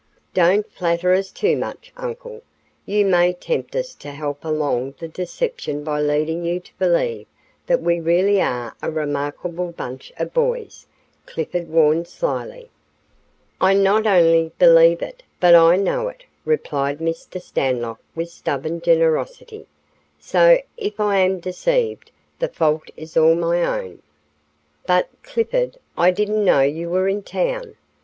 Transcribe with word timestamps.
"Don't 0.33 0.67
flatter 0.71 1.13
us 1.13 1.29
too 1.29 1.55
much, 1.55 1.93
uncle, 1.95 2.37
or 2.37 2.41
you 2.87 3.05
may 3.05 3.33
tempt 3.33 3.75
us 3.75 3.93
to 3.93 4.09
help 4.09 4.43
along 4.43 4.95
the 4.97 5.07
deception 5.07 5.83
by 5.83 6.01
leading 6.01 6.43
you 6.43 6.59
to 6.59 6.73
believe 6.79 7.27
that 7.67 7.83
we 7.83 7.99
really 7.99 8.41
are 8.41 8.75
a 8.81 8.89
remarkable 8.89 9.71
bunch 9.71 10.11
of 10.17 10.33
boys," 10.33 10.87
Clifford 11.27 11.69
warned, 11.69 12.07
slyly. 12.07 12.71
"I 13.61 13.75
not 13.75 14.07
only 14.07 14.51
believe 14.57 15.03
it, 15.03 15.21
but 15.39 15.53
I 15.53 15.75
know 15.75 16.07
it," 16.07 16.23
replied 16.45 16.97
Mr. 16.97 17.39
Stanlock 17.39 17.99
with 18.15 18.29
stubborn 18.31 18.81
generosity. 18.81 19.67
"So, 20.17 20.57
if 20.77 20.99
I 20.99 21.17
am 21.19 21.39
deceived, 21.39 22.09
the 22.39 22.47
fault 22.47 22.89
is 22.97 23.15
all 23.15 23.35
my 23.35 23.61
own. 23.63 24.01
But, 24.87 25.09
Clifford, 25.21 25.77
I 25.95 26.09
didn't 26.09 26.43
know 26.43 26.61
you 26.61 26.89
were 26.89 27.07
in 27.07 27.21
town. 27.21 27.75